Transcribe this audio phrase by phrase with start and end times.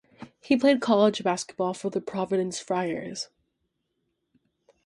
[0.41, 3.29] He played college basketball for the Providence Friars.